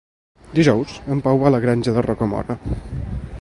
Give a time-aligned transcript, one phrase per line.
[0.59, 2.57] Dijous en Pau va a la Granja de Rocamora.